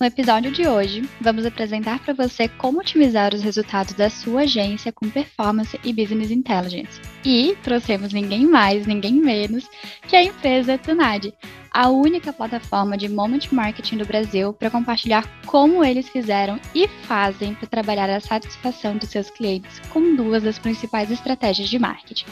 [0.00, 4.90] No episódio de hoje, vamos apresentar para você como otimizar os resultados da sua agência
[4.90, 6.98] com performance e business intelligence.
[7.22, 9.68] E trouxemos ninguém mais, ninguém menos
[10.08, 11.30] que a empresa Tunad,
[11.70, 17.52] a única plataforma de moment marketing do Brasil para compartilhar como eles fizeram e fazem
[17.52, 22.24] para trabalhar a satisfação dos seus clientes com duas das principais estratégias de marketing.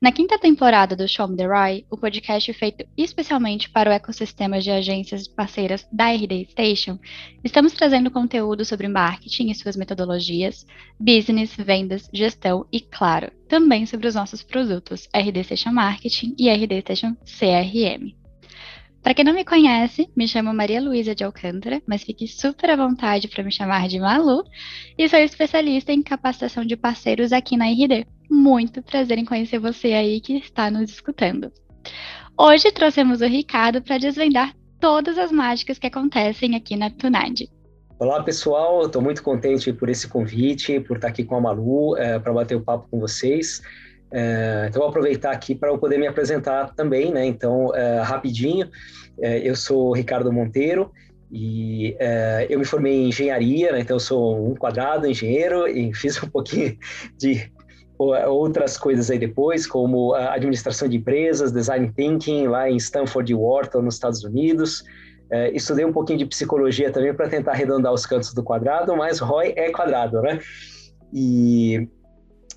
[0.00, 4.58] Na quinta temporada do Show Me the Roy, o podcast feito especialmente para o ecossistema
[4.58, 6.98] de agências parceiras da RD Station,
[7.44, 10.66] estamos trazendo conteúdo sobre marketing e suas metodologias,
[10.98, 16.80] business, vendas, gestão e, claro, também sobre os nossos produtos RD Station Marketing e RD
[16.80, 18.14] Station CRM.
[19.02, 22.76] Para quem não me conhece, me chamo Maria Luísa de Alcântara, mas fique super à
[22.76, 24.44] vontade para me chamar de Malu,
[24.96, 29.88] e sou especialista em capacitação de parceiros aqui na RD muito prazer em conhecer você
[29.88, 31.52] aí que está nos escutando.
[32.38, 37.42] Hoje trouxemos o Ricardo para desvendar todas as mágicas que acontecem aqui na Tunad.
[37.98, 42.18] Olá pessoal, estou muito contente por esse convite, por estar aqui com a Malu é,
[42.18, 43.60] para bater o papo com vocês.
[44.12, 47.26] É, então vou aproveitar aqui para eu poder me apresentar também, né?
[47.26, 48.70] Então é, rapidinho,
[49.20, 50.90] é, eu sou Ricardo Monteiro
[51.30, 53.80] e é, eu me formei em engenharia, né?
[53.80, 56.76] então eu sou um quadrado engenheiro e fiz um pouquinho
[57.16, 57.50] de
[58.00, 63.82] outras coisas aí depois, como administração de empresas, design thinking lá em Stanford e Wharton,
[63.82, 64.82] nos Estados Unidos.
[65.30, 69.20] É, estudei um pouquinho de psicologia também para tentar arredondar os cantos do quadrado, mas
[69.20, 70.40] ROI é quadrado, né?
[71.12, 71.88] E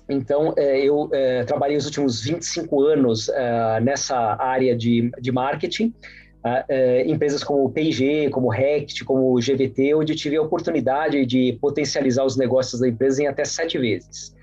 [0.08, 5.94] então é, eu é, trabalhei os últimos 25 anos é, nessa área de, de marketing.
[6.68, 12.22] É, empresas como P&G, como Rect, como GVT, onde eu tive a oportunidade de potencializar
[12.22, 14.34] os negócios da empresa em até sete vezes.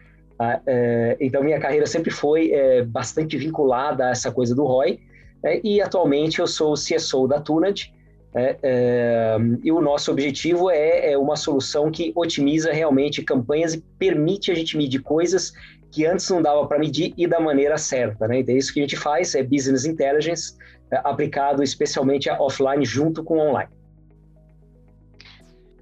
[0.43, 4.99] Ah, é, então, minha carreira sempre foi é, bastante vinculada a essa coisa do ROI,
[5.43, 7.93] né, e atualmente eu sou o CSO da Tunad,
[8.33, 14.51] é, é, e o nosso objetivo é, uma solução que otimiza realmente campanhas e permite
[14.51, 15.53] a gente medir coisas
[15.91, 18.27] que antes não dava para medir e da maneira certa.
[18.27, 18.39] Né?
[18.39, 20.55] Então, isso que a gente faz é Business Intelligence
[20.91, 23.69] é, aplicado especialmente a offline junto com online.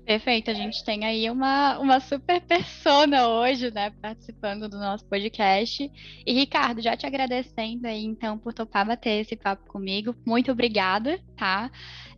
[0.09, 5.87] Perfeito, a gente tem aí uma, uma super persona hoje, né, participando do nosso podcast.
[6.25, 10.15] E Ricardo, já te agradecendo aí, então, por topar bater esse papo comigo.
[10.25, 11.69] Muito obrigada, tá?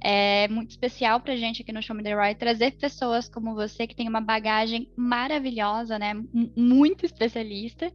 [0.03, 3.85] É muito especial pra gente aqui no Show Me The Right trazer pessoas como você
[3.85, 6.13] que tem uma bagagem maravilhosa, né,
[6.57, 7.91] muito especialista.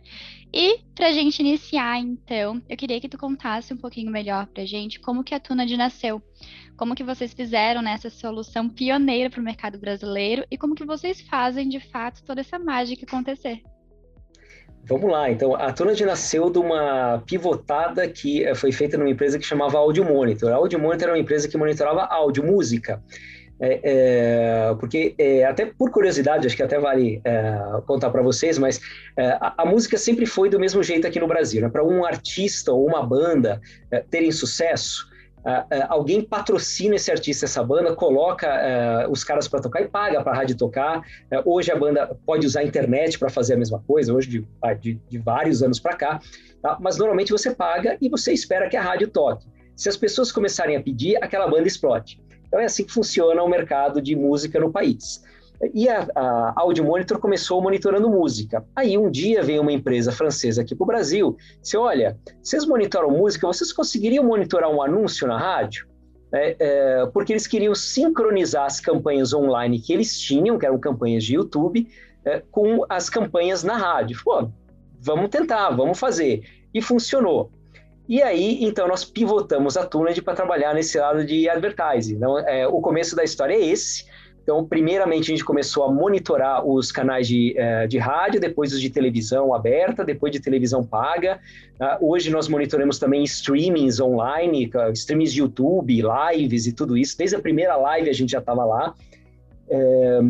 [0.55, 5.01] E pra gente iniciar, então, eu queria que tu contasse um pouquinho melhor pra gente
[5.01, 6.23] como que a Tunad nasceu.
[6.77, 11.21] Como que vocês fizeram nessa solução pioneira para o mercado brasileiro e como que vocês
[11.23, 13.63] fazem de fato toda essa mágica acontecer?
[14.89, 19.37] Vamos lá, então a Tunad nasceu de uma pivotada que eh, foi feita numa empresa
[19.37, 20.53] que chamava Audio Monitor.
[20.53, 23.03] A Audio Monitor era uma empresa que monitorava áudio, música.
[23.59, 28.59] É, é, porque, é, até por curiosidade, acho que até vale é, contar para vocês,
[28.59, 28.81] mas
[29.17, 31.63] é, a, a, música sempre foi do mesmo jeito aqui no Brasil.
[31.63, 31.69] Né?
[31.69, 33.61] Para um artista ou uma banda
[33.91, 35.09] é, terem sucesso,
[35.89, 38.49] alguém patrocina esse artista, essa banda, coloca
[39.07, 41.03] uh, os caras para tocar e paga para a rádio tocar.
[41.45, 44.49] hoje a banda pode usar a internet para fazer a mesma coisa, hoje de,
[44.81, 46.21] de, de vários anos para cá,
[46.61, 46.77] tá?
[46.81, 49.47] mas normalmente você paga e você espera que a rádio toque.
[49.77, 52.21] Se as pessoas começarem a pedir, aquela banda explode.
[52.47, 55.23] Então é assim que funciona o mercado de música no país.
[55.73, 58.65] E a, a Audio Monitor começou monitorando música.
[58.75, 63.11] Aí um dia veio uma empresa francesa aqui para o Brasil, disse, olha, vocês monitoram
[63.11, 65.87] música, vocês conseguiriam monitorar um anúncio na rádio?
[66.33, 71.25] É, é, porque eles queriam sincronizar as campanhas online que eles tinham, que eram campanhas
[71.25, 71.89] de YouTube,
[72.25, 74.19] é, com as campanhas na rádio.
[74.25, 74.49] Pô,
[75.01, 76.43] vamos tentar, vamos fazer.
[76.75, 77.51] E funcionou.
[78.09, 82.17] E aí, então, nós pivotamos a Tuned para trabalhar nesse lado de advertising.
[82.17, 84.05] Então, é, o começo da história é esse.
[84.47, 88.81] Então, primeiramente, a gente começou a monitorar os canais de, eh, de rádio, depois os
[88.81, 91.41] de televisão aberta, depois de televisão paga.
[91.81, 97.19] Uh, hoje nós monitoramos também streamings online, streamings de YouTube, lives e tudo isso.
[97.19, 98.95] Desde a primeira live a gente já estava lá.
[99.69, 100.21] É,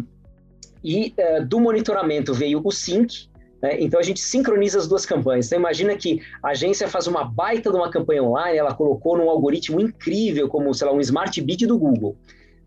[0.82, 3.28] e é, do monitoramento veio o Sync,
[3.60, 3.76] né?
[3.78, 5.44] então a gente sincroniza as duas campanhas.
[5.44, 9.28] Então imagina que a agência faz uma baita de uma campanha online, ela colocou num
[9.28, 12.16] algoritmo incrível, como, sei lá, um Smart Bid do Google.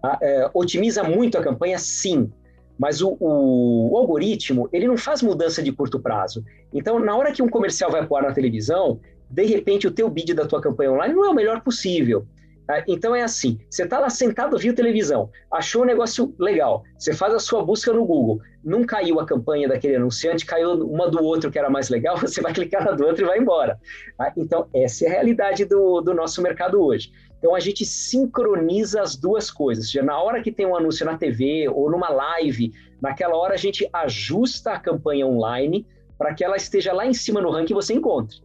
[0.01, 2.31] Ah, é, otimiza muito a campanha, sim,
[2.77, 6.43] mas o, o, o, algoritmo ele não faz mudança de curto prazo.
[6.73, 8.99] Então, na hora que um comercial vai pôr na televisão,
[9.29, 12.25] de repente o teu bid da tua campanha online não é o melhor possível.
[12.69, 17.13] Ah, então é assim: você está lá sentado, viu televisão, achou um negócio legal, você
[17.13, 21.23] faz a sua busca no Google, não caiu a campanha daquele anunciante, caiu uma do
[21.23, 23.79] outro que era mais legal, você vai clicar na do outro e vai embora.
[24.19, 27.11] Ah, então, essa é a realidade do, do nosso mercado hoje.
[27.39, 29.87] Então, a gente sincroniza as duas coisas.
[29.87, 32.71] Seja, na hora que tem um anúncio na TV ou numa live,
[33.01, 35.87] naquela hora a gente ajusta a campanha online
[36.17, 38.37] para que ela esteja lá em cima no ranking e você encontre.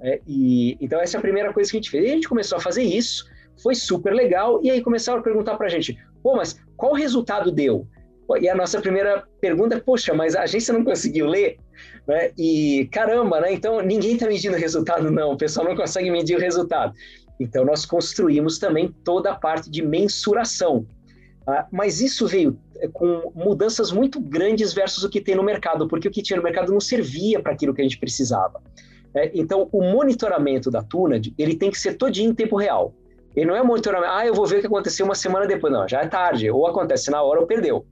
[0.00, 2.04] É, e, então, essa é a primeira coisa que a gente fez.
[2.04, 3.24] E a gente começou a fazer isso
[3.62, 4.60] foi super legal.
[4.62, 7.86] E aí começaram a perguntar para a gente: pô, mas qual resultado deu?
[8.40, 11.58] E a nossa primeira pergunta é: poxa, mas a agência não conseguiu ler?
[12.06, 12.30] Né?
[12.38, 13.52] E caramba, né?
[13.52, 15.32] Então ninguém está medindo o resultado, não.
[15.32, 16.94] O pessoal não consegue medir o resultado.
[17.40, 20.86] Então nós construímos também toda a parte de mensuração.
[21.46, 25.88] Ah, mas isso veio é, com mudanças muito grandes versus o que tem no mercado,
[25.88, 28.62] porque o que tinha no mercado não servia para aquilo que a gente precisava.
[29.14, 32.94] É, então, o monitoramento da Tunad, ele tem que ser todinho em tempo real.
[33.34, 35.72] Ele não é monitoramento, ah, eu vou ver o que aconteceu uma semana depois.
[35.72, 37.86] Não, já é tarde, ou acontece na hora ou perdeu.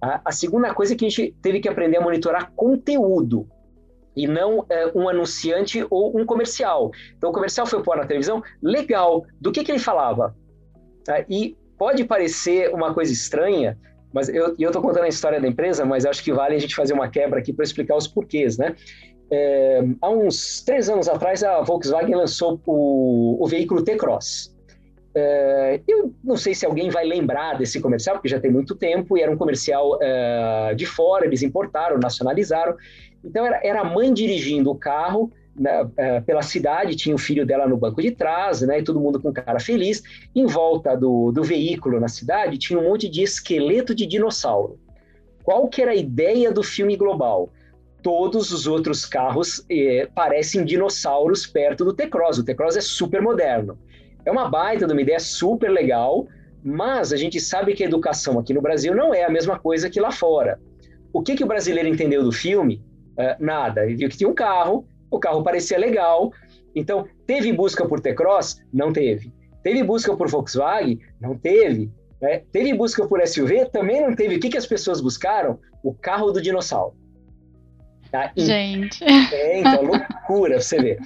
[0.00, 3.46] A, a segunda coisa é que a gente teve que aprender a monitorar conteúdo
[4.16, 6.90] e não é, um anunciante ou um comercial.
[7.16, 9.24] Então, o comercial foi pôr na televisão, legal.
[9.40, 10.34] Do que, que ele falava?
[11.04, 11.24] Tá?
[11.28, 13.78] E pode parecer uma coisa estranha,
[14.12, 16.92] mas eu estou contando a história da empresa, mas acho que vale a gente fazer
[16.92, 18.74] uma quebra aqui para explicar os porquês, né?
[19.32, 24.56] É, há uns três anos atrás, a Volkswagen lançou o, o veículo T-Cross.
[25.10, 29.18] Uh, eu não sei se alguém vai lembrar desse comercial, porque já tem muito tempo,
[29.18, 32.76] e era um comercial uh, de fora, eles importaram, nacionalizaram.
[33.24, 37.44] Então, era, era a mãe dirigindo o carro né, uh, pela cidade, tinha o filho
[37.44, 40.02] dela no banco de trás, né, e todo mundo com cara feliz.
[40.34, 44.78] Em volta do, do veículo na cidade, tinha um monte de esqueleto de dinossauro.
[45.42, 47.50] Qual que era a ideia do filme global?
[48.02, 52.38] Todos os outros carros eh, parecem dinossauros perto do T-Cross.
[52.38, 53.78] O T-Cross é super moderno.
[54.24, 56.26] É uma baita de uma ideia super legal,
[56.62, 59.90] mas a gente sabe que a educação aqui no Brasil não é a mesma coisa
[59.90, 60.58] que lá fora.
[61.12, 62.82] O que, que o brasileiro entendeu do filme?
[63.20, 63.84] Uh, nada.
[63.84, 66.32] Ele viu que tinha um carro, o carro parecia legal.
[66.74, 68.62] Então, teve busca por T-Cross?
[68.72, 69.32] Não teve.
[69.62, 70.98] Teve busca por Volkswagen?
[71.20, 71.90] Não teve.
[72.20, 72.42] Né?
[72.52, 73.66] Teve busca por SUV?
[73.66, 74.36] Também não teve.
[74.36, 75.58] O que, que as pessoas buscaram?
[75.82, 76.94] O carro do dinossauro.
[78.10, 78.32] Tá?
[78.36, 79.04] Gente.
[79.04, 80.98] É, então, loucura, você vê.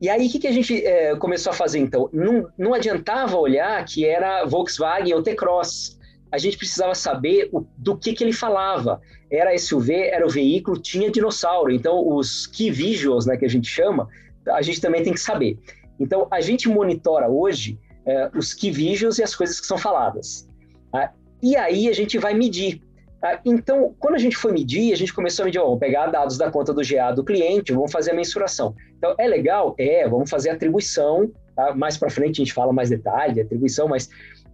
[0.00, 2.08] E aí, o que, que a gente é, começou a fazer, então?
[2.12, 5.98] Não, não adiantava olhar que era Volkswagen ou T-Cross.
[6.30, 9.00] A gente precisava saber o, do que, que ele falava.
[9.30, 11.70] Era SUV, era o veículo, tinha dinossauro.
[11.70, 14.08] Então, os key visuals, né, que a gente chama,
[14.48, 15.58] a gente também tem que saber.
[16.00, 20.48] Então, a gente monitora hoje é, os key visuals e as coisas que são faladas.
[20.90, 21.12] Tá?
[21.42, 22.80] E aí, a gente vai medir.
[23.20, 23.40] Tá?
[23.44, 26.38] Então, quando a gente foi medir, a gente começou a medir, ó, vamos pegar dados
[26.38, 28.74] da conta do GA do cliente, vamos fazer a mensuração.
[28.96, 29.74] Então, é legal?
[29.78, 31.74] É, vamos fazer atribuição, tá?
[31.74, 34.08] mais para frente a gente fala mais detalhe de atribuição, mas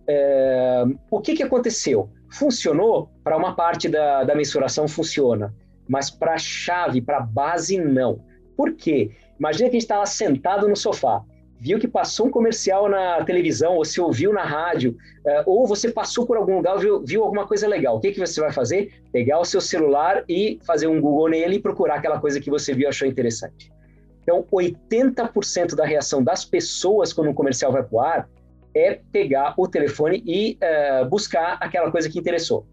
[0.09, 2.09] é, o que, que aconteceu?
[2.35, 3.11] Funcionou?
[3.23, 5.55] Para uma parte da, da mensuração funciona,
[5.89, 8.21] mas para a chave, para a base, não.
[8.57, 9.13] Por quê?
[9.39, 11.23] Imagina que a gente está lá sentado no sofá,
[11.61, 15.91] viu que passou um comercial na televisão, ou se ouviu na rádio, uh, ou você
[15.91, 17.97] passou por algum lugar, viu, viu alguma coisa legal.
[17.97, 18.93] O que, que você vai fazer?
[19.13, 22.75] Pegar o seu celular e fazer um Google nele e procurar aquela coisa que você
[22.75, 23.73] viu e achou interessante.
[24.23, 28.29] Então, 80% da reação das pessoas quando um comercial vai para o ar
[28.75, 32.67] é pegar o telefone e uh, buscar aquela coisa que interessou.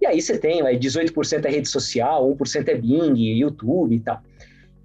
[0.00, 4.22] E aí você tem, aí 18% é rede social, 1% é Bing, YouTube e tal.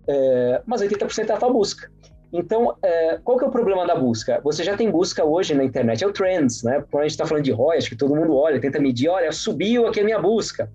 [0.07, 1.89] Uh, mas 80% é a tua busca.
[2.31, 4.39] Então, é, qual que é o problema da busca?
[4.43, 6.83] Você já tem busca hoje na internet, é o Trends, né?
[6.91, 9.31] Quando a gente está falando de ROI, acho que todo mundo olha, tenta medir, olha,
[9.31, 10.71] subiu aqui a minha busca.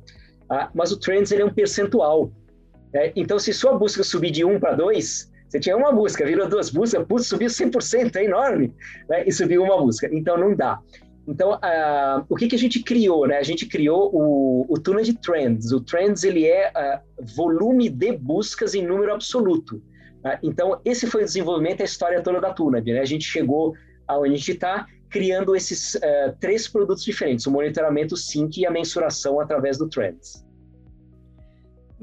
[0.51, 2.33] Ah, mas o Trends, ele é um percentual.
[2.93, 6.49] É, então, se sua busca subir de 1 para 2, você tinha uma busca, virou
[6.49, 8.75] duas buscas, putz, subiu 100%, é enorme,
[9.09, 9.23] né?
[9.25, 10.11] e subiu uma busca.
[10.13, 10.81] Então, não dá.
[11.29, 13.29] Então, uh, o que, que a gente criou?
[13.29, 13.39] Né?
[13.39, 15.71] A gente criou o, o Tuna de Trends.
[15.71, 19.81] O Trends ele é uh, volume de buscas em número absoluto.
[20.25, 20.41] Tá?
[20.43, 22.93] Então, esse foi o desenvolvimento, a história toda da Tunab.
[22.93, 22.99] Né?
[22.99, 23.75] A gente chegou
[24.09, 28.73] aonde a gente está, criando esses uh, três produtos diferentes: o monitoramento Sync e a
[28.73, 30.45] mensuração através do Trends.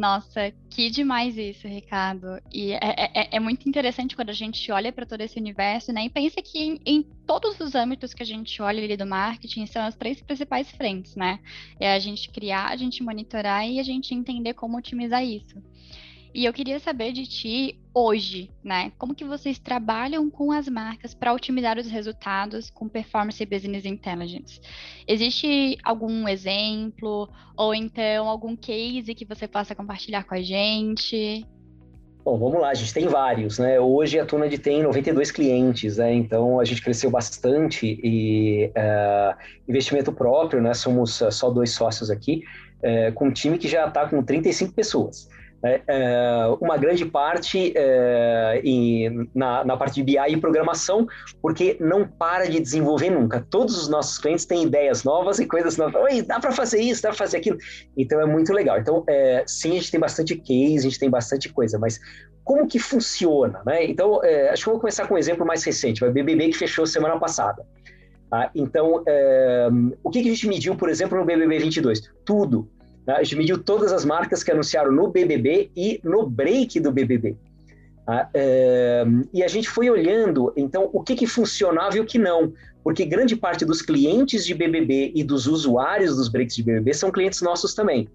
[0.01, 2.41] Nossa, que demais isso, Ricardo.
[2.51, 5.93] E é, é, é, é muito interessante quando a gente olha para todo esse universo,
[5.93, 6.05] né?
[6.05, 9.67] E pensa que em, em, todos os âmbitos que a gente olha ali do marketing
[9.67, 11.39] são as três principais frentes, né?
[11.79, 15.61] É a gente criar, a gente monitorar e a gente entender como otimizar isso.
[16.33, 18.93] E eu queria saber de ti hoje, né?
[18.97, 24.61] Como que vocês trabalham com as marcas para otimizar os resultados com Performance Business Intelligence?
[25.05, 31.45] Existe algum exemplo ou então algum case que você possa compartilhar com a gente?
[32.23, 33.79] Bom, vamos lá, a gente tem vários, né?
[33.79, 36.13] Hoje a Tunad tem 92 clientes, né?
[36.13, 39.35] Então a gente cresceu bastante e uh,
[39.67, 40.73] investimento próprio, né?
[40.75, 42.43] Somos uh, só dois sócios aqui,
[42.77, 45.27] uh, com um time que já está com 35 pessoas.
[45.63, 51.07] É, é, uma grande parte é, em, na, na, parte de BI e programação,
[51.41, 53.45] porque não para de desenvolver nunca.
[53.49, 56.01] Todos os nossos clientes têm ideias novas e coisas novas.
[56.01, 57.57] Oi, dá para fazer isso, dá para fazer aquilo.
[57.95, 58.79] Então é muito legal.
[58.79, 61.99] Então, é, sim, a gente tem bastante case, a gente tem bastante coisa, mas
[62.43, 63.61] como que funciona?
[63.63, 63.85] Né?
[63.85, 66.57] Então, é, acho que eu vou começar com um exemplo mais recente, o BBB que
[66.57, 67.63] fechou semana passada.
[68.31, 68.49] Tá?
[68.55, 69.03] Então,
[70.03, 72.09] o que, que a gente mediu, por exemplo, no BBB 22?
[72.25, 72.67] Tudo
[73.05, 73.17] Tá?
[73.17, 77.35] A gente mediu todas as marcas que anunciaram no BBB e no break do BBB.
[78.33, 79.03] É,
[79.33, 82.53] e a gente foi olhando, então, o que, que funcionava e o que não.
[82.83, 87.11] Porque grande parte dos clientes de BBB e dos usuários dos breaks de BBB são
[87.11, 88.09] clientes nossos também.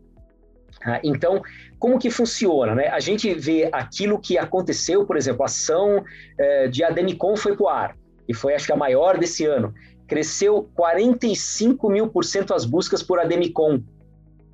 [0.80, 1.00] Tá?
[1.02, 1.40] Então,
[1.78, 2.74] como que funciona?
[2.74, 2.88] Né?
[2.88, 6.04] A gente vê aquilo que aconteceu, por exemplo, a ação
[6.38, 7.96] é, de Ademicon foi para o ar,
[8.28, 9.72] e foi, acho que, a maior desse ano.
[10.06, 13.82] Cresceu 45 mil por cento as buscas por Ademicon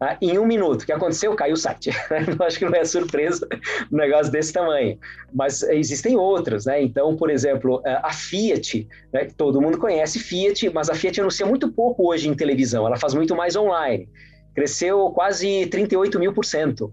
[0.03, 0.19] Tá?
[0.21, 1.33] Em um minuto, o que aconteceu?
[1.37, 1.91] Caiu o site.
[2.45, 3.47] Acho que não é surpresa
[3.93, 4.99] um negócio desse tamanho.
[5.33, 6.83] Mas existem outras, né?
[6.83, 9.29] Então, por exemplo, a Fiat, né?
[9.37, 13.15] todo mundo conhece Fiat, mas a Fiat anuncia muito pouco hoje em televisão, ela faz
[13.15, 14.09] muito mais online.
[14.57, 16.93] Cresceu quase 38 mil por cento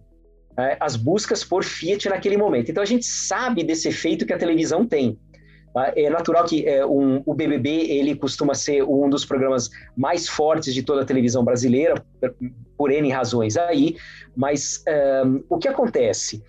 [0.55, 0.77] né?
[0.79, 2.69] as buscas por Fiat naquele momento.
[2.69, 5.17] Então, a gente sabe desse efeito que a televisão tem.
[5.73, 5.93] Tá?
[5.95, 10.73] É natural que é, um, o BBB ele costuma ser um dos programas mais fortes
[10.73, 11.95] de toda a televisão brasileira,
[12.77, 13.97] por N razões aí,
[14.35, 14.83] mas
[15.25, 16.43] um, o que acontece?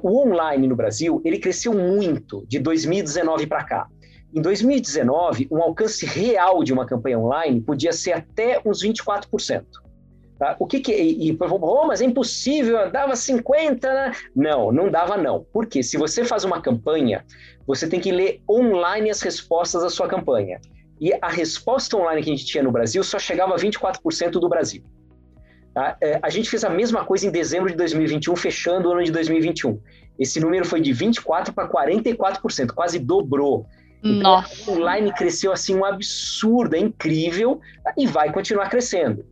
[0.00, 3.88] o online no Brasil ele cresceu muito de 2019 para cá.
[4.32, 9.64] Em 2019, um alcance real de uma campanha online podia ser até uns 24%.
[10.38, 10.56] Tá?
[10.58, 14.12] O que que e, e oh, mas é impossível, dava 50, né?
[14.34, 15.46] Não, não dava não.
[15.52, 17.24] Porque se você faz uma campanha,
[17.66, 20.60] você tem que ler online as respostas da sua campanha.
[21.00, 24.48] E a resposta online que a gente tinha no Brasil só chegava a 24% do
[24.48, 24.82] Brasil.
[25.72, 25.96] Tá?
[26.00, 29.12] É, a gente fez a mesma coisa em dezembro de 2021, fechando o ano de
[29.12, 29.80] 2021.
[30.18, 33.66] Esse número foi de 24% para 44%, quase dobrou.
[34.02, 34.70] Então, Nossa.
[34.70, 37.60] o online cresceu assim um absurdo, é incrível
[37.96, 39.24] e vai continuar crescendo.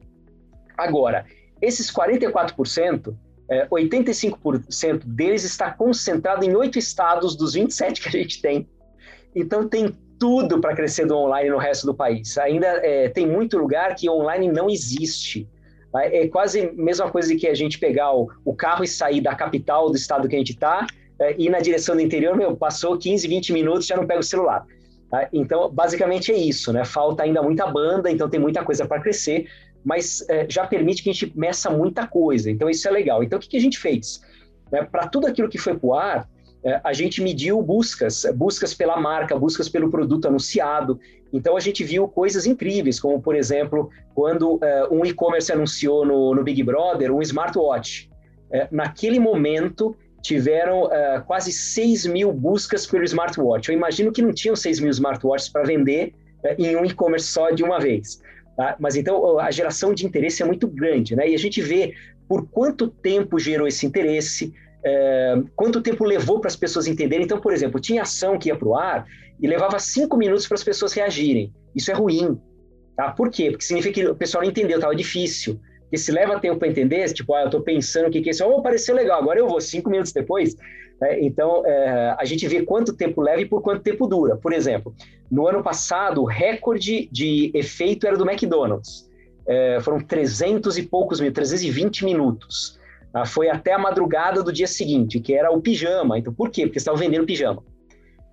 [0.76, 1.25] Agora,
[1.61, 3.14] esses 44%,
[3.50, 8.69] é, 85% deles está concentrado em oito estados dos 27 que a gente tem.
[9.35, 12.38] Então tem tudo para crescer do online no resto do país.
[12.38, 15.49] Ainda é, tem muito lugar que online não existe.
[15.95, 19.35] É quase a mesma coisa que a gente pegar o, o carro e sair da
[19.35, 20.87] capital do estado que a gente está
[21.21, 24.25] é, ir na direção do interior, meu, passou 15, 20 minutos, já não pega o
[24.25, 24.67] celular.
[25.11, 25.29] Tá?
[25.33, 26.85] Então, basicamente é isso, né?
[26.85, 29.47] Falta ainda muita banda, então tem muita coisa para crescer,
[29.84, 32.50] mas é, já permite que a gente meça muita coisa.
[32.50, 33.22] Então, isso é legal.
[33.22, 34.20] Então, o que, que a gente fez?
[34.72, 36.28] É, Para tudo aquilo que foi para o ar,
[36.64, 40.98] é, a gente mediu buscas, buscas pela marca, buscas pelo produto anunciado.
[41.32, 46.34] Então, a gente viu coisas incríveis, como, por exemplo, quando é, um e-commerce anunciou no,
[46.34, 48.08] no, Big Brother um smartwatch.
[48.52, 53.68] É, naquele momento, tiveram é, quase 6 mil buscas pelo smartwatch.
[53.68, 56.14] Eu imagino que não tinham 6 mil smartwatches para vender
[56.58, 58.20] em um e-commerce só de uma vez.
[58.56, 58.76] Tá?
[58.78, 61.28] Mas então a geração de interesse é muito grande, né?
[61.28, 61.94] E a gente vê
[62.28, 64.52] por quanto tempo gerou esse interesse,
[64.85, 67.25] é, quanto tempo levou para as pessoas entenderem.
[67.25, 69.06] Então, por exemplo, tinha ação que ia para o ar
[69.40, 71.52] e levava cinco minutos para as pessoas reagirem.
[71.75, 72.40] Isso é ruim.
[72.97, 73.11] Tá?
[73.11, 73.50] Por quê?
[73.50, 75.61] Porque significa que o pessoal não entendeu, estava difícil.
[75.92, 78.32] Porque se leva tempo para entender, tipo, ah, eu estou pensando o que, que é
[78.32, 80.56] isso, oh, pareceu legal, agora eu vou, cinco minutos depois.
[80.99, 81.20] Né?
[81.20, 84.34] Então, é, a gente vê quanto tempo leva e por quanto tempo dura.
[84.34, 84.94] Por exemplo,
[85.30, 89.06] no ano passado, o recorde de efeito era do McDonald's.
[89.46, 92.80] É, foram 300 e poucos mil, 320 minutos.
[93.12, 96.18] Ah, foi até a madrugada do dia seguinte, que era o pijama.
[96.18, 96.62] Então, por quê?
[96.62, 97.62] Porque estavam vendendo pijama.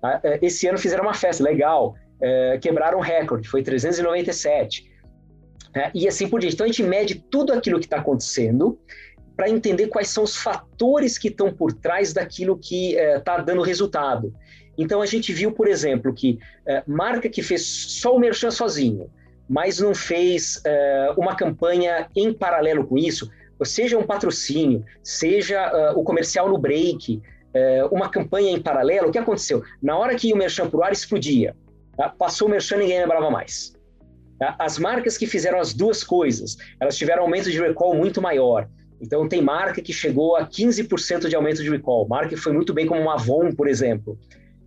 [0.02, 4.89] Ah, é, esse ano fizeram uma festa legal, é, quebraram o recorde, foi 397.
[5.74, 5.90] Né?
[5.94, 6.54] E assim por diante.
[6.54, 8.78] Então a gente mede tudo aquilo que está acontecendo
[9.36, 13.62] para entender quais são os fatores que estão por trás daquilo que está é, dando
[13.62, 14.34] resultado.
[14.76, 19.10] Então a gente viu, por exemplo, que é, marca que fez só o merchan sozinho,
[19.48, 23.30] mas não fez é, uma campanha em paralelo com isso,
[23.64, 27.20] seja um patrocínio, seja o comercial no break,
[27.90, 29.62] uma campanha em paralelo, o que aconteceu?
[29.82, 31.54] Na hora que o merchan para o ar explodia,
[31.94, 32.08] tá?
[32.08, 33.74] passou o merchan e ninguém lembrava mais.
[34.58, 38.68] As marcas que fizeram as duas coisas, elas tiveram aumento de recall muito maior.
[39.00, 42.72] Então, tem marca que chegou a 15% de aumento de recall, marca que foi muito
[42.72, 44.18] bem como uma Avon, por exemplo.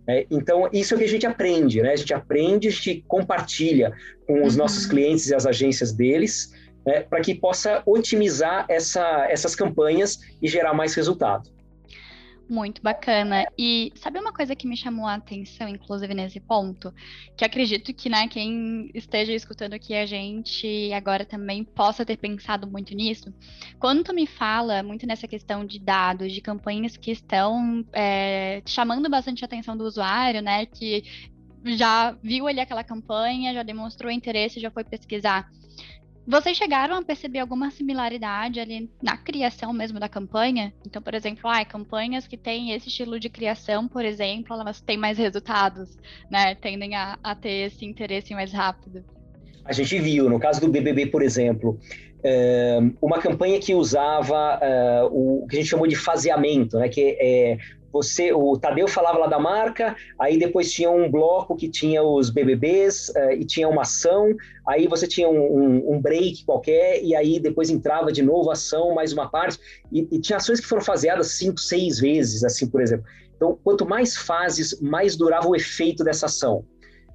[0.08, 1.92] É, então, isso é o que a gente aprende, né?
[1.92, 3.92] A gente aprende, a gente compartilha
[4.26, 4.62] com os uhum.
[4.62, 6.52] nossos clientes e as agências deles,
[6.84, 11.53] né, para que possa otimizar essa, essas campanhas e gerar mais resultado.
[12.48, 13.46] Muito bacana.
[13.56, 16.92] E sabe uma coisa que me chamou a atenção, inclusive nesse ponto?
[17.36, 22.66] Que acredito que, né, quem esteja escutando aqui a gente agora também possa ter pensado
[22.70, 23.32] muito nisso.
[23.78, 29.08] Quando tu me fala muito nessa questão de dados, de campanhas que estão é, chamando
[29.08, 31.02] bastante a atenção do usuário, né, que
[31.64, 35.50] já viu ali aquela campanha, já demonstrou interesse, já foi pesquisar.
[36.26, 40.72] Vocês chegaram a perceber alguma similaridade ali na criação mesmo da campanha?
[40.86, 44.96] Então, por exemplo, ah, campanhas que têm esse estilo de criação, por exemplo, elas têm
[44.96, 45.98] mais resultados,
[46.30, 46.54] né?
[46.54, 49.04] Tendem a, a ter esse interesse mais rápido.
[49.64, 51.78] A gente viu, no caso do BBB, por exemplo,
[52.22, 57.18] eh, uma campanha que usava uh, o que a gente chamou de faseamento, né, que
[57.20, 57.58] é
[57.94, 62.28] você, o Tadeu falava lá da marca, aí depois tinha um bloco que tinha os
[62.28, 64.34] BBBs uh, e tinha uma ação,
[64.66, 68.92] aí você tinha um, um, um, break qualquer e aí depois entrava de novo ação,
[68.96, 69.60] mais uma parte,
[69.92, 73.06] e, e tinha ações que foram faseadas cinco, seis vezes, assim, por exemplo.
[73.36, 76.64] Então, quanto mais fases, mais durava o efeito dessa ação.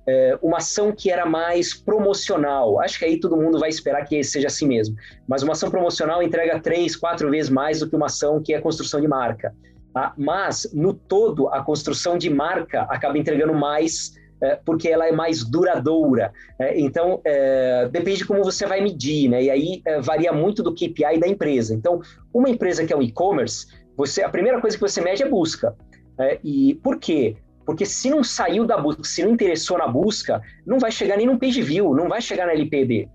[0.07, 4.24] É, uma ação que era mais promocional, acho que aí todo mundo vai esperar que
[4.24, 4.95] seja assim mesmo,
[5.27, 8.62] mas uma ação promocional entrega três, quatro vezes mais do que uma ação que é
[8.62, 9.53] construção de marca.
[9.93, 10.13] Tá?
[10.17, 15.43] Mas, no todo, a construção de marca acaba entregando mais é, porque ela é mais
[15.43, 16.31] duradoura.
[16.58, 19.43] É, então, é, depende de como você vai medir, né?
[19.43, 21.74] E aí é, varia muito do KPI da empresa.
[21.74, 22.01] Então,
[22.34, 23.67] uma empresa que é um e-commerce,
[23.98, 25.75] você, a primeira coisa que você mede é busca.
[26.17, 27.36] É, e por quê?
[27.65, 31.27] Porque se não saiu da busca, se não interessou na busca, não vai chegar nem
[31.27, 33.10] no page view, não vai chegar na LPB.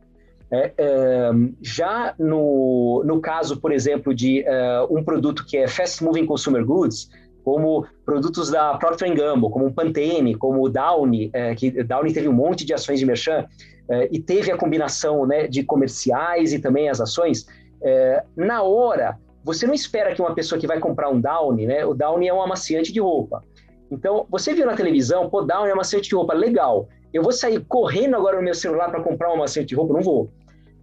[0.55, 1.31] É, é,
[1.61, 6.65] já no, no caso, por exemplo, de é, um produto que é fast moving consumer
[6.65, 7.11] goods,
[7.43, 12.29] como produtos da Procter Gamble, como o Pantene, como o Downy, é, que Downy teve
[12.29, 13.45] um monte de ações de merchan
[13.91, 17.47] é, e teve a combinação né, de comerciais e também as ações,
[17.83, 21.85] é, na hora, você não espera que uma pessoa que vai comprar um Downy, né,
[21.85, 23.43] o Downy é um amaciante de roupa,
[23.91, 27.33] então, você viu na televisão, pô, Downy é um amaciante de roupa, legal, eu vou
[27.33, 29.95] sair correndo agora no meu celular para comprar um amaciante de roupa?
[29.95, 30.29] Não vou.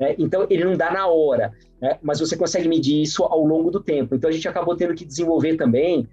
[0.02, 0.16] Né?
[0.18, 2.00] Então, ele não dá na hora, né?
[2.02, 4.16] mas você consegue medir isso ao longo do tempo.
[4.16, 6.10] Então, a gente acabou tendo que desenvolver também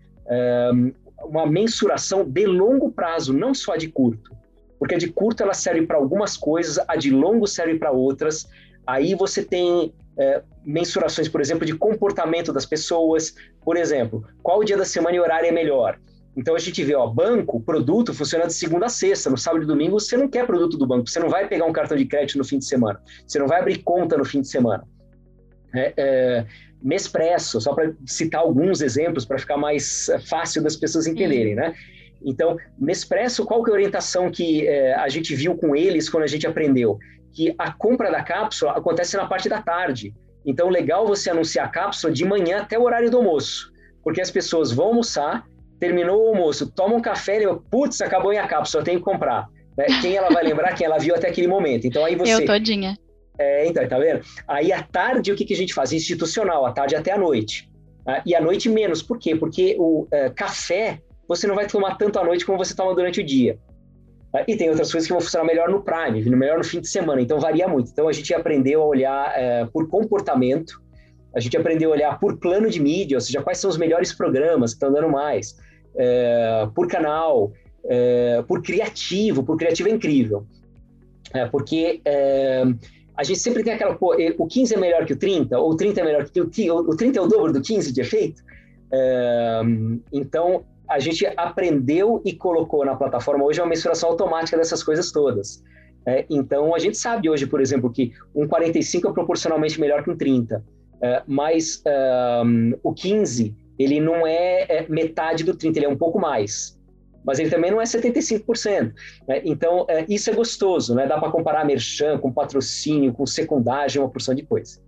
[0.74, 0.92] um,
[1.24, 4.36] uma mensuração de longo prazo, não só de curto.
[4.78, 8.46] Porque a de curto ela serve para algumas coisas, a de longo serve para outras.
[8.86, 13.34] Aí você tem é, mensurações, por exemplo, de comportamento das pessoas.
[13.64, 15.98] Por exemplo, qual dia da semana e horário é melhor?
[16.38, 19.28] Então a gente vê, ó, banco, produto funciona de segunda a sexta.
[19.28, 21.72] No sábado e domingo você não quer produto do banco, você não vai pegar um
[21.72, 24.46] cartão de crédito no fim de semana, você não vai abrir conta no fim de
[24.46, 24.84] semana.
[25.74, 26.46] É, é,
[26.80, 31.74] Nespresso, só para citar alguns exemplos para ficar mais é, fácil das pessoas entenderem, né?
[32.24, 36.22] Então, Nespresso, qual que é a orientação que é, a gente viu com eles quando
[36.22, 37.00] a gente aprendeu?
[37.32, 40.14] Que a compra da cápsula acontece na parte da tarde.
[40.46, 43.72] Então, legal você anunciar a cápsula de manhã até o horário do almoço,
[44.04, 45.44] porque as pessoas vão almoçar,
[45.78, 49.48] terminou o almoço, toma um café e putz, acabou a cápsula, tenho que comprar.
[49.76, 49.86] Né?
[50.00, 50.74] Quem ela vai lembrar?
[50.74, 51.86] Quem ela viu até aquele momento.
[51.86, 52.34] Então aí você.
[52.34, 52.98] Eu todinha.
[53.38, 54.20] É, então, tá vendo?
[54.48, 55.92] Aí à tarde, o que, que a gente faz?
[55.92, 57.70] Institucional, à tarde até à noite.
[58.04, 58.20] Tá?
[58.26, 59.00] E à noite menos.
[59.00, 59.36] Por quê?
[59.36, 63.20] Porque o é, café você não vai tomar tanto à noite como você toma durante
[63.20, 63.58] o dia.
[64.32, 64.42] Tá?
[64.48, 67.20] E tem outras coisas que vão funcionar melhor no prime, melhor no fim de semana.
[67.20, 67.90] Então varia muito.
[67.90, 70.82] Então a gente aprendeu a olhar é, por comportamento,
[71.34, 74.12] a gente aprendeu a olhar por plano de mídia, ou seja, quais são os melhores
[74.12, 75.54] programas que estão dando mais
[75.96, 77.52] é, por canal,
[77.84, 80.46] é, por criativo, por criativo é incrível.
[81.34, 82.64] É, porque é,
[83.16, 85.76] a gente sempre tem aquela, pô, o 15 é melhor que o 30, ou o
[85.76, 88.42] 30 é melhor que o, o 30 é o dobro do 15 de efeito.
[88.92, 89.60] É,
[90.12, 95.62] então, a gente aprendeu e colocou na plataforma hoje uma mensuração automática dessas coisas todas.
[96.06, 100.10] É, então, a gente sabe hoje, por exemplo, que um 45 é proporcionalmente melhor que
[100.10, 100.64] um 30,
[101.02, 101.82] é, mas
[102.44, 106.78] um, o 15 ele não é, é, metade do 30, ele é um pouco mais.
[107.24, 108.92] Mas ele também não é 75%.
[109.28, 109.42] Né?
[109.44, 111.06] Então, é, isso é gostoso, né?
[111.06, 114.80] Dá para comparar merchan com patrocínio, com secundagem, uma porção de coisa.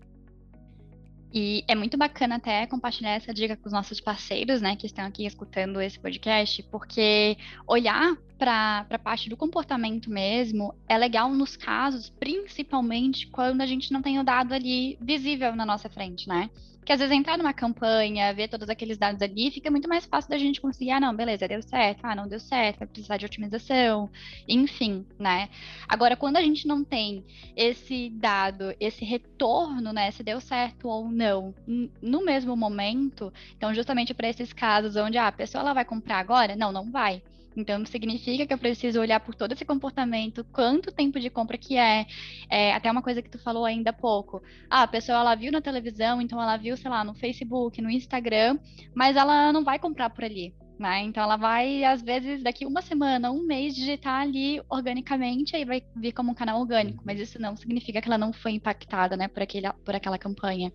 [1.33, 5.05] E é muito bacana até compartilhar essa dica com os nossos parceiros, né, que estão
[5.05, 7.37] aqui escutando esse podcast, porque
[7.69, 13.93] olhar para a parte do comportamento mesmo é legal nos casos, principalmente quando a gente
[13.93, 16.51] não tem o dado ali visível na nossa frente, né?
[16.91, 20.29] Que às vezes entrar numa campanha, ver todos aqueles dados ali, fica muito mais fácil
[20.29, 23.25] da gente conseguir, ah, não, beleza, deu certo, ah, não deu certo, vai precisar de
[23.25, 24.11] otimização,
[24.49, 25.49] enfim, né?
[25.89, 27.25] Agora, quando a gente não tem
[27.55, 31.55] esse dado, esse retorno, né, se deu certo ou não,
[32.03, 36.19] no mesmo momento, então justamente para esses casos onde ah, a pessoa ela vai comprar
[36.19, 37.23] agora, não, não vai.
[37.57, 41.77] Então, significa que eu preciso olhar por todo esse comportamento, quanto tempo de compra que
[41.77, 42.07] é,
[42.49, 44.43] é, até uma coisa que tu falou ainda há pouco.
[44.69, 47.91] Ah, a pessoa, ela viu na televisão, então ela viu, sei lá, no Facebook, no
[47.91, 48.59] Instagram,
[48.95, 50.55] mas ela não vai comprar por ali.
[50.81, 51.03] Né?
[51.03, 55.83] Então ela vai, às vezes, daqui uma semana, um mês, digitar ali organicamente, aí vai
[55.95, 59.29] vir como um canal orgânico, mas isso não significa que ela não foi impactada, né,
[59.29, 60.73] por, aquele, por aquela campanha.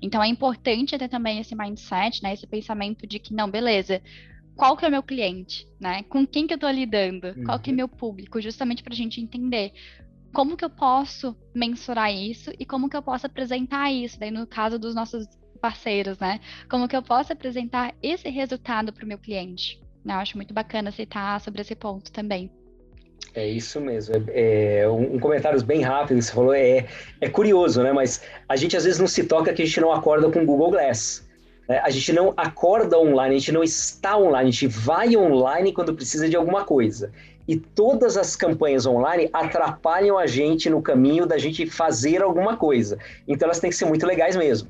[0.00, 4.00] Então é importante ter também esse mindset, né, esse pensamento de que, não, beleza,
[4.56, 6.02] qual que é o meu cliente, né?
[6.04, 7.28] Com quem que eu estou lidando?
[7.28, 7.44] Uhum.
[7.44, 7.76] Qual que é uhum.
[7.76, 8.40] meu público?
[8.40, 9.72] Justamente para a gente entender
[10.32, 14.46] como que eu posso mensurar isso e como que eu posso apresentar isso, daí no
[14.46, 15.26] caso dos nossos
[15.60, 16.40] parceiros, né?
[16.68, 19.80] Como que eu posso apresentar esse resultado para o meu cliente?
[20.04, 22.50] Eu acho muito bacana citar sobre esse ponto também.
[23.34, 24.14] É isso mesmo.
[24.28, 26.86] É, é um, um, comentário bem rápido que você falou é,
[27.20, 27.92] é curioso, né?
[27.92, 30.46] Mas a gente às vezes não se toca que a gente não acorda com o
[30.46, 31.28] Google Glass.
[31.70, 31.80] Né?
[31.84, 35.94] A gente não acorda online, a gente não está online, a gente vai online quando
[35.94, 37.12] precisa de alguma coisa.
[37.46, 42.98] E todas as campanhas online atrapalham a gente no caminho da gente fazer alguma coisa.
[43.26, 44.68] Então elas têm que ser muito legais mesmo.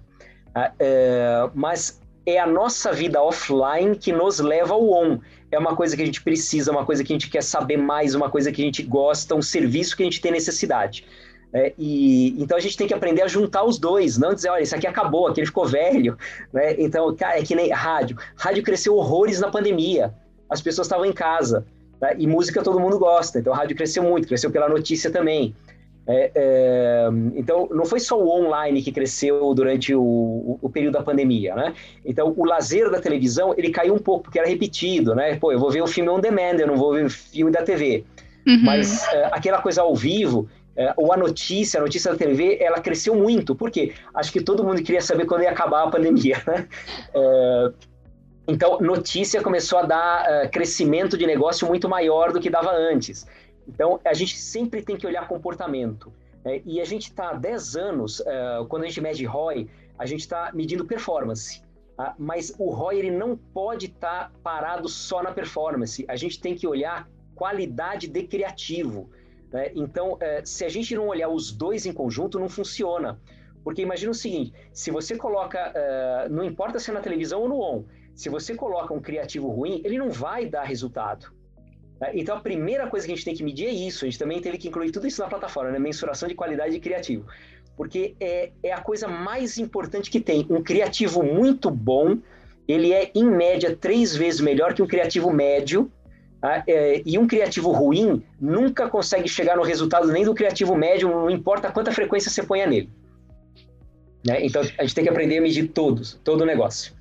[0.55, 5.21] Ah, é, mas é a nossa vida offline que nos leva ao on.
[5.51, 8.15] É uma coisa que a gente precisa, uma coisa que a gente quer saber mais,
[8.15, 11.07] uma coisa que a gente gosta, um serviço que a gente tem necessidade.
[11.53, 14.63] É, e, então a gente tem que aprender a juntar os dois, não dizer, olha,
[14.63, 16.17] isso aqui acabou, aquele ficou velho.
[16.53, 16.77] Né?
[16.79, 18.17] Então, cara, é que nem rádio.
[18.37, 20.15] Rádio cresceu horrores na pandemia.
[20.49, 21.67] As pessoas estavam em casa.
[22.01, 22.15] Né?
[22.19, 23.39] E música todo mundo gosta.
[23.39, 25.55] Então, a rádio cresceu muito, cresceu pela notícia também.
[26.07, 31.03] É, é, então, não foi só o online que cresceu durante o, o, período da
[31.03, 31.75] pandemia, né?
[32.05, 35.37] Então, o lazer da televisão, ele caiu um pouco, porque era repetido, né?
[35.37, 37.63] Pô, eu vou ver o filme on demand, eu não vou ver o filme da
[37.63, 38.05] TV.
[38.47, 38.61] Uhum.
[38.63, 42.81] Mas é, aquela coisa ao vivo, é, ou a notícia, a notícia da TV, ela
[42.81, 43.55] cresceu muito.
[43.55, 43.95] Por quê?
[44.15, 46.69] Acho que todo mundo queria saber quando ia acabar a pandemia, né?
[47.15, 47.73] É,
[48.49, 53.25] então, notícia começou a dar uh, crescimento de negócio muito maior do que dava antes.
[53.69, 56.13] Então, a gente sempre tem que olhar comportamento.
[56.45, 56.61] Né?
[56.65, 60.21] E a gente está há 10 anos, uh, quando a gente mede ROI, a gente
[60.21, 61.63] está medindo performance.
[61.97, 66.05] Uh, mas o ROI ele não pode estar tá parado só na performance.
[66.09, 69.11] A gente tem que olhar qualidade de criativo.
[69.53, 69.73] Né?
[69.75, 73.19] Então, uh, se a gente não olhar os dois em conjunto, não funciona.
[73.63, 77.49] Porque imagina o seguinte: se você coloca, eh, não importa se é na televisão ou
[77.49, 77.85] no on,
[78.15, 81.33] se você coloca um criativo ruim, ele não vai dar resultado.
[82.01, 82.13] Né?
[82.15, 84.05] Então, a primeira coisa que a gente tem que medir é isso.
[84.05, 85.79] A gente também teve que incluir tudo isso na plataforma, né?
[85.79, 87.27] mensuração de qualidade de criativo.
[87.77, 90.47] Porque é, é a coisa mais importante que tem.
[90.51, 92.19] Um criativo muito bom,
[92.67, 95.91] ele é, em média, três vezes melhor que um criativo médio.
[96.41, 96.65] Tá?
[96.67, 101.31] É, e um criativo ruim nunca consegue chegar no resultado nem do criativo médio, não
[101.31, 102.89] importa quanta frequência você ponha nele.
[104.27, 104.47] Né?
[104.47, 106.95] Então, a gente tem que aprender a medir todos, todo o negócio.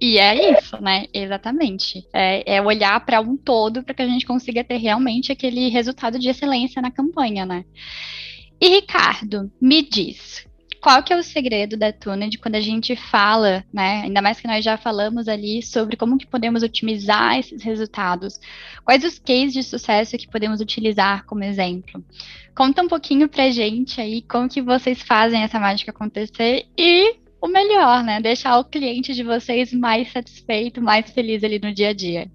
[0.00, 1.06] E é isso, né?
[1.12, 2.06] Exatamente.
[2.12, 6.18] É, é olhar para um todo para que a gente consiga ter realmente aquele resultado
[6.18, 7.64] de excelência na campanha, né?
[8.60, 10.46] E Ricardo, me diz,
[10.86, 14.02] qual que é o segredo da Tuned quando a gente fala, né?
[14.02, 18.38] Ainda mais que nós já falamos ali sobre como que podemos otimizar esses resultados.
[18.84, 22.04] Quais os cases de sucesso que podemos utilizar como exemplo?
[22.54, 27.48] Conta um pouquinho pra gente aí como que vocês fazem essa mágica acontecer e o
[27.48, 28.20] melhor, né?
[28.20, 32.30] Deixar o cliente de vocês mais satisfeito, mais feliz ali no dia a dia.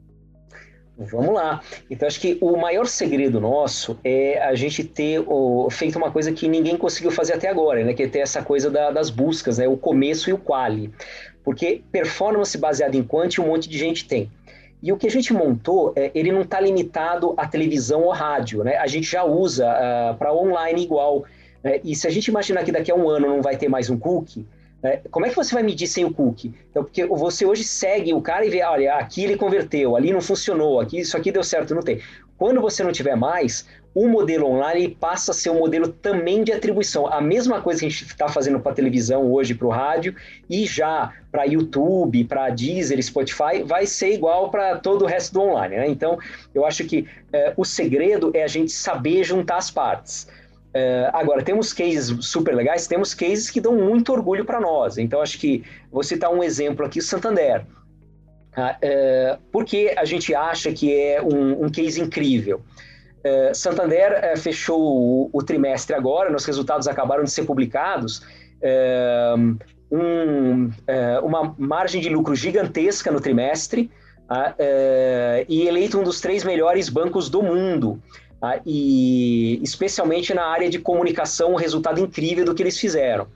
[1.06, 1.62] Vamos lá.
[1.90, 5.24] Então, acho que o maior segredo nosso é a gente ter
[5.70, 7.94] feito uma coisa que ninguém conseguiu fazer até agora, né?
[7.94, 9.68] Que é ter essa coisa da, das buscas, né?
[9.68, 10.92] O começo e o quali.
[11.44, 14.30] Porque performance baseada em quant um monte de gente tem.
[14.84, 18.64] E o que a gente montou, é, ele não está limitado à televisão ou rádio,
[18.64, 18.78] né?
[18.78, 21.24] A gente já usa uh, ah, para online igual.
[21.64, 21.80] Né?
[21.84, 23.98] E se a gente imaginar que daqui a um ano não vai ter mais um
[23.98, 24.46] cookie,
[24.82, 25.02] né?
[25.12, 26.54] Como é que você vai medir sem o cookie?
[26.70, 30.22] Então, porque você hoje segue o cara e vê, olha, aqui ele converteu, ali não
[30.22, 32.02] funcionou, aqui isso aqui deu certo, não tem.
[32.38, 36.52] Quando você não tiver mais, o modelo online passa a ser um modelo também de
[36.52, 37.06] atribuição.
[37.06, 40.16] A mesma coisa que a gente está fazendo para televisão hoje, para o rádio,
[40.50, 45.42] e já para YouTube, para Deezer, Spotify, vai ser igual para todo o resto do
[45.42, 45.76] online.
[45.76, 45.88] Né?
[45.88, 46.18] Então,
[46.56, 50.28] eu acho que é, o segredo é a gente saber juntar as partes.
[50.72, 54.98] Uh, agora, temos cases super legais, temos cases que dão muito orgulho para nós.
[54.98, 57.66] Então, acho que vou citar um exemplo aqui, Santander.
[58.58, 62.62] Uh, por que a gente acha que é um, um case incrível?
[63.20, 68.26] Uh, Santander fechou o, o, trimestre agora, nos resultados acabaram de ser publicados,
[69.92, 70.70] um,
[71.24, 73.92] uma margem de lucro gigantesca no trimestre
[75.50, 78.02] e eleito um dos três melhores bancos do mundo.
[78.42, 78.60] Tá?
[78.66, 83.28] e especialmente na área de comunicação, um resultado incrível do que eles fizeram.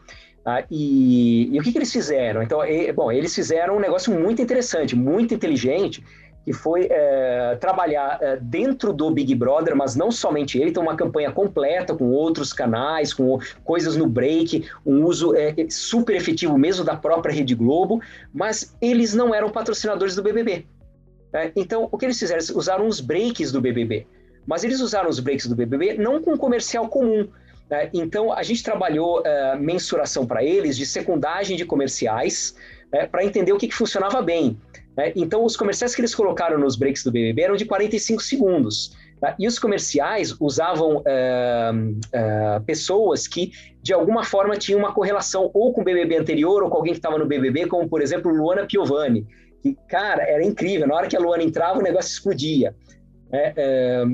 [0.44, 0.64] Tá?
[0.70, 2.42] E, e, o que, que eles fizeram?
[2.42, 6.04] Então, e, bom, eles fizeram um negócio muito interessante, muito inteligente,
[6.44, 10.96] que foi é, trabalhar é, dentro do Big Brother, mas não somente ele, tem uma
[10.96, 16.84] campanha completa com outros canais, com coisas no break, um uso é, super efetivo mesmo
[16.84, 18.02] da própria Rede Globo,
[18.34, 20.66] mas eles não eram patrocinadores do BBB.
[21.34, 22.40] É, então, o que eles fizeram?
[22.40, 24.08] Eles usaram os breaks do BBB,
[24.46, 27.28] mas eles usaram os breaks do BBB não com comercial comum.
[27.70, 27.90] Né?
[27.94, 32.56] Então, a gente trabalhou é, mensuração para eles de secundagem de comerciais,
[32.92, 34.58] é, para entender o que, que funcionava bem.
[34.96, 35.12] Né?
[35.16, 38.96] Então, os comerciais que eles colocaram nos breaks do BBB eram de 45 segundos.
[39.20, 39.36] Tá?
[39.40, 41.72] E os comerciais usavam é,
[42.12, 46.70] é, pessoas que, de alguma forma, tinham uma correlação ou com o BBB anterior ou
[46.70, 49.26] com alguém que estava no BBB, como, por exemplo, Luana Piovani.
[49.62, 50.88] Que, cara, era incrível.
[50.88, 52.76] Na hora que a Luana entrava, o negócio explodia.
[53.32, 54.06] É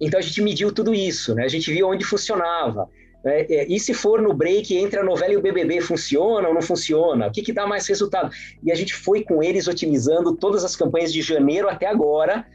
[0.00, 1.34] então, a gente mediu tudo isso.
[1.34, 1.44] Né?
[1.44, 2.88] A gente viu onde funcionava.
[3.24, 6.54] É, é, e se for no break entre a novela e o BBB, funciona ou
[6.54, 7.26] não funciona?
[7.26, 8.30] O que, que dá mais resultado?
[8.62, 12.46] E a gente foi com eles otimizando todas as campanhas de janeiro até agora.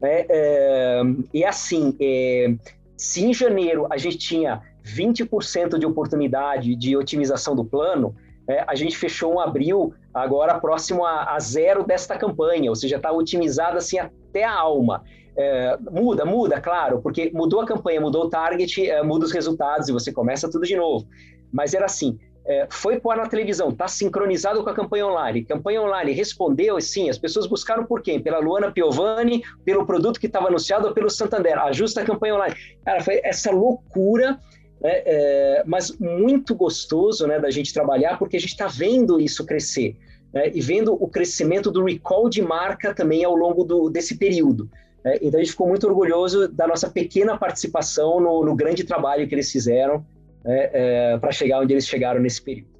[0.00, 0.26] Né?
[0.28, 2.54] É, e assim, é,
[2.96, 8.14] se em janeiro a gente tinha 20% de oportunidade de otimização do plano,
[8.48, 12.96] é, a gente fechou um abril agora próximo a, a zero desta campanha, ou seja,
[12.96, 15.04] está otimizada assim até a alma.
[15.40, 19.88] É, muda, muda, claro, porque mudou a campanha, mudou o target, é, muda os resultados
[19.88, 21.06] e você começa tudo de novo.
[21.52, 25.44] Mas era assim, é, foi pôr na televisão, está sincronizado com a campanha online.
[25.44, 28.20] Campanha online respondeu, sim, as pessoas buscaram por quem?
[28.20, 31.58] Pela Luana Piovani, pelo produto que estava anunciado ou pelo Santander.
[31.58, 32.56] Ajusta a campanha online.
[32.84, 34.40] Cara, foi essa loucura,
[34.80, 39.44] né, é, mas muito gostoso né, da gente trabalhar, porque a gente está vendo isso
[39.44, 39.94] crescer.
[40.32, 44.70] Né, e vendo o crescimento do recall de marca também ao longo do, desse período.
[45.08, 49.26] É, então a gente ficou muito orgulhoso da nossa pequena participação no, no grande trabalho
[49.26, 50.04] que eles fizeram
[50.44, 52.77] é, é, para chegar onde eles chegaram nesse período.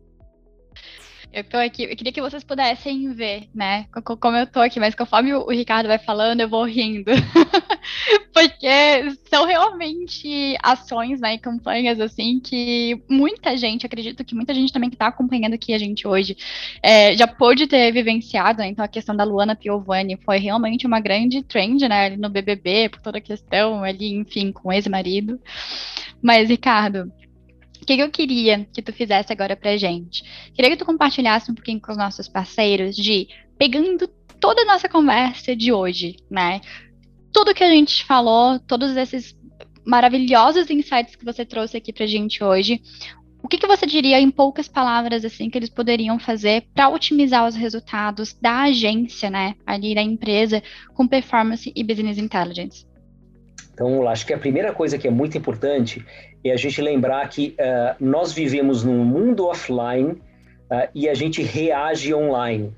[1.31, 3.87] Eu tô aqui, eu queria que vocês pudessem ver, né?
[4.19, 7.11] Como eu tô aqui, mas conforme o Ricardo vai falando, eu vou rindo.
[8.33, 14.73] Porque são realmente ações, né, e campanhas, assim, que muita gente, acredito que muita gente
[14.73, 16.37] também que está acompanhando aqui a gente hoje,
[16.83, 18.69] é, já pôde ter vivenciado, né?
[18.69, 23.01] Então, a questão da Luana Piovani foi realmente uma grande trend, né, no BBB, por
[23.03, 25.39] toda a questão ali, enfim, com ex-marido.
[26.23, 27.13] Mas, Ricardo,
[27.89, 30.23] que, que eu queria que tu fizesse agora pra gente?
[30.53, 34.07] Queria que tu compartilhasse um pouquinho com os nossos parceiros de pegando
[34.39, 36.61] toda a nossa conversa de hoje, né?
[37.33, 39.35] Tudo que a gente falou, todos esses
[39.87, 42.83] maravilhosos insights que você trouxe aqui pra gente hoje,
[43.43, 47.47] o que, que você diria em poucas palavras assim que eles poderiam fazer para otimizar
[47.47, 50.63] os resultados da agência, né, ali da empresa
[50.95, 52.87] com performance e business intelligence?
[53.73, 56.05] Então, acho que a primeira coisa que é muito importante
[56.45, 61.43] é a gente lembrar que uh, nós vivemos num mundo offline uh, e a gente
[61.43, 62.73] reage online.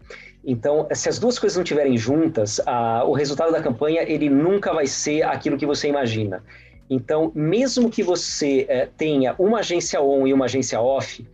[0.45, 4.73] Então, se as duas coisas não estiverem juntas, uh, o resultado da campanha ele nunca
[4.73, 6.43] vai ser aquilo que você imagina.
[6.89, 11.25] Então, mesmo que você eh, tenha uma agência on e uma agência off,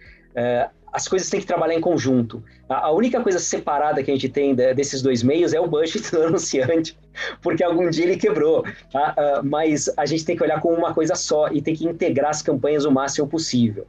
[0.93, 2.45] as coisas têm que trabalhar em conjunto.
[2.69, 6.21] A, única coisa separada que a gente tem desses dois meios é o budget do
[6.29, 6.95] anunciante,
[7.41, 8.65] porque algum dia ele quebrou.
[8.93, 9.15] Tá?
[9.17, 12.31] Uh, mas a gente tem que olhar como uma coisa só e tem que integrar
[12.31, 13.87] as campanhas o máximo possível.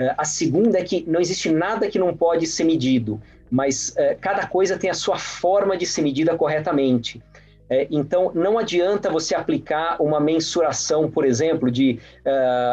[0.00, 4.16] Uh, a segunda é que não existe nada que não pode ser medido, mas uh,
[4.20, 7.22] cada coisa tem a sua forma de ser medida corretamente.
[7.70, 11.98] É, então, não adianta você aplicar uma mensuração, por exemplo, de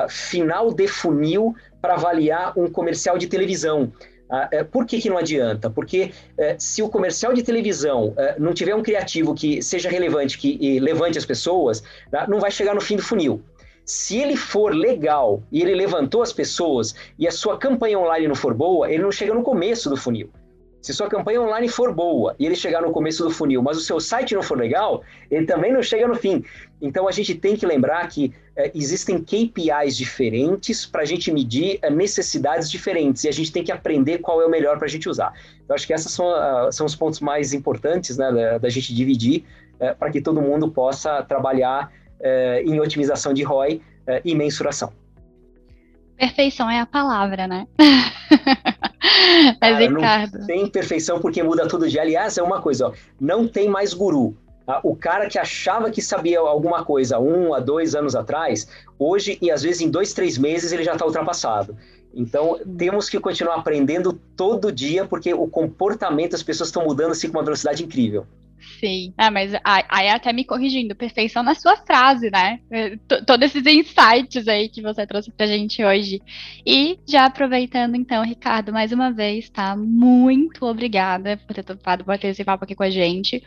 [0.09, 3.93] final de funil para avaliar um comercial de televisão.
[4.31, 5.69] Uh, por que, que não adianta?
[5.69, 10.79] Porque uh, se o comercial de televisão não tiver um criativo que seja relevante, que
[10.79, 12.25] levante as pessoas, tá?
[12.27, 13.41] não vai chegar no fim do funil.
[13.85, 18.35] Se ele for legal e ele levantou as pessoas e a sua campanha online não
[18.35, 20.29] for boa, ele não chega no começo do funil.
[20.81, 23.81] Se sua campanha online for boa e ele chegar no começo do funil, mas o
[23.81, 26.43] seu site não for legal, ele também não chega no fim.
[26.81, 31.77] Então a gente tem que lembrar que é, existem KPIs diferentes para a gente medir
[31.83, 34.89] é, necessidades diferentes e a gente tem que aprender qual é o melhor para a
[34.89, 35.33] gente usar.
[35.69, 38.93] Eu acho que esses são, uh, são os pontos mais importantes né, da, da gente
[38.95, 41.91] dividir uh, para que todo mundo possa trabalhar
[42.63, 43.81] em otimização de ROI
[44.23, 44.93] e mensuração.
[46.15, 47.65] Perfeição é a palavra, né?
[49.59, 50.39] Mas, Ricardo.
[50.39, 51.99] Não tem perfeição porque muda tudo de.
[51.99, 54.35] Aliás, é uma coisa, ó, não tem mais guru.
[54.65, 54.79] Tá?
[54.83, 59.49] O cara que achava que sabia alguma coisa um a dois anos atrás, hoje, e
[59.51, 61.75] às vezes em dois, três meses, ele já está ultrapassado.
[62.13, 67.29] Então, temos que continuar aprendendo todo dia, porque o comportamento das pessoas estão mudando assim
[67.29, 68.25] com uma velocidade incrível.
[68.79, 69.13] Sim.
[69.17, 72.59] Ah, mas aí até me corrigindo, perfeição na sua frase, né?
[72.69, 72.95] É,
[73.25, 76.21] todos esses insights aí que você trouxe pra gente hoje.
[76.65, 79.75] E já aproveitando, então, Ricardo, mais uma vez, tá?
[79.75, 83.41] Muito obrigada por ter topado bater esse papo aqui com a gente.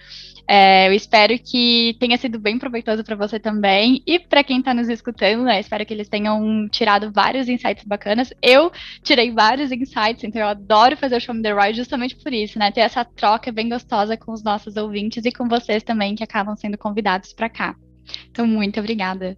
[0.46, 4.03] É, eu espero que tenha sido bem proveitoso para você também.
[4.07, 5.61] E para quem está nos escutando, né?
[5.61, 8.33] Espero que eles tenham tirado vários insights bacanas.
[8.42, 8.70] Eu
[9.03, 12.59] tirei vários insights, então eu adoro fazer o Show Me The Ride justamente por isso,
[12.59, 12.70] né?
[12.70, 16.56] Ter essa troca bem gostosa com os nossos ouvintes e com vocês também que acabam
[16.56, 17.76] sendo convidados para cá.
[18.30, 19.36] Então, muito obrigada.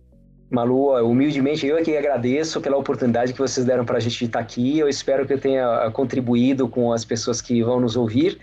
[0.51, 4.39] Malu, humildemente eu é que agradeço pela oportunidade que vocês deram para a gente estar
[4.39, 4.79] aqui.
[4.79, 8.39] Eu espero que eu tenha contribuído com as pessoas que vão nos ouvir.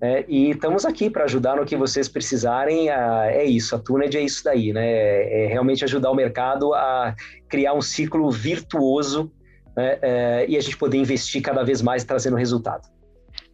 [0.00, 2.88] É, e estamos aqui para ajudar no que vocês precisarem.
[2.88, 4.88] A, é isso, a Tuned é isso daí, né?
[4.88, 7.14] É, é realmente ajudar o mercado a
[7.48, 9.30] criar um ciclo virtuoso
[9.76, 9.98] né?
[10.02, 12.88] é, e a gente poder investir cada vez mais trazendo resultado.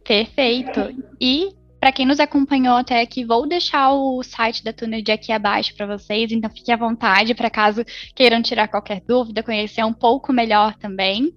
[0.03, 0.93] Perfeito.
[1.19, 1.49] E
[1.85, 5.85] para quem nos acompanhou até aqui, vou deixar o site da Tuned aqui abaixo para
[5.85, 10.73] vocês, então fique à vontade para caso queiram tirar qualquer dúvida, conhecer um pouco melhor
[10.77, 11.31] também.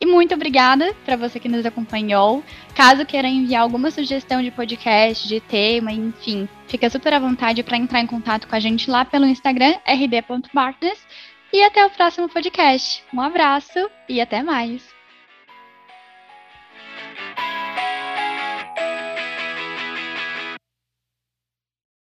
[0.00, 2.42] E muito obrigada para você que nos acompanhou.
[2.74, 7.76] Caso queira enviar alguma sugestão de podcast, de tema, enfim, fica super à vontade para
[7.76, 11.06] entrar em contato com a gente lá pelo Instagram rd.partners.
[11.52, 13.04] E até o próximo podcast.
[13.12, 14.99] Um abraço e até mais.